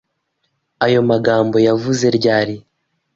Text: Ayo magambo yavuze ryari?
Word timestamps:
Ayo 0.85 1.01
magambo 1.09 1.57
yavuze 1.67 2.05
ryari? 2.17 2.55